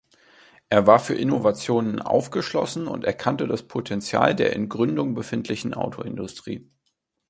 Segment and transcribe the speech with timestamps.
[0.69, 6.67] Er war für Innovationen aufgeschlossen und erkannte das Potential der in Gründung befindlichen Autoindustrie.